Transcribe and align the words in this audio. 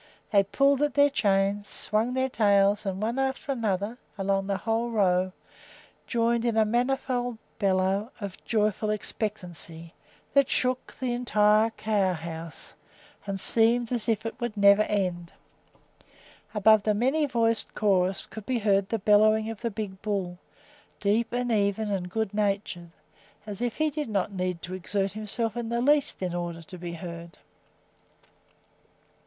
They 0.31 0.41
pulled 0.41 0.81
at 0.81 0.95
their 0.95 1.11
chains, 1.11 1.67
swung 1.67 2.15
their 2.15 2.27
tails, 2.27 2.87
and 2.87 2.99
one 2.99 3.19
after 3.19 3.51
another, 3.51 3.99
along 4.17 4.47
the 4.47 4.57
whole 4.57 4.89
row, 4.89 5.31
joined 6.07 6.43
in 6.43 6.57
a 6.57 6.65
manifold 6.65 7.37
bellow 7.59 8.11
of 8.19 8.43
joyful 8.43 8.89
expectancy 8.89 9.93
that 10.33 10.49
shook 10.49 10.95
the 10.97 11.13
entire 11.13 11.69
cow 11.69 12.13
house 12.15 12.73
and 13.27 13.39
seemed 13.39 13.91
as 13.91 14.09
if 14.09 14.25
it 14.25 14.41
would 14.41 14.57
never 14.57 14.81
end. 14.81 15.33
Above 16.55 16.81
the 16.81 16.95
many 16.95 17.27
voiced 17.27 17.75
chorus 17.75 18.25
could 18.25 18.47
be 18.47 18.57
heard 18.57 18.89
the 18.89 18.97
bellowing 18.97 19.51
of 19.51 19.61
the 19.61 19.69
big 19.69 20.01
bull, 20.01 20.39
deep 20.99 21.31
and 21.31 21.51
even 21.51 21.91
and 21.91 22.09
good 22.09 22.33
natured, 22.33 22.89
as 23.45 23.61
if 23.61 23.75
he 23.75 23.91
did 23.91 24.09
not 24.09 24.31
need 24.31 24.63
to 24.63 24.73
exert 24.73 25.11
himself 25.11 25.55
in 25.55 25.69
the 25.69 25.79
least 25.79 26.23
in 26.23 26.33
order 26.33 26.63
to 26.63 26.79
be 26.79 26.93
heard. 26.93 27.37